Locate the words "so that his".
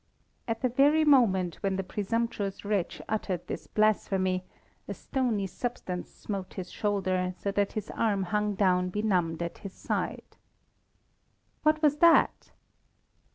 7.37-7.91